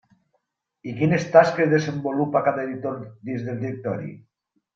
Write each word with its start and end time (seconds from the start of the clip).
I 0.91 0.93
quines 1.01 1.27
tasques 1.35 1.69
desenvolupa 1.73 2.41
cada 2.49 2.65
editor 2.69 2.97
dins 3.29 3.47
el 3.55 3.61
directori? 3.61 4.11